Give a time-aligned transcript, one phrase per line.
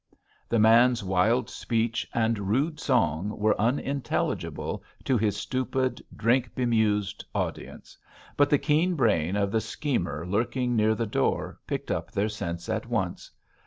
[0.49, 7.99] The man's wild speech and rude song were unintelligible to his stupid, drink bemused audience;
[8.35, 12.67] but the keen brain of the schemer lurking near the door picked up their sense
[12.67, 13.29] at once.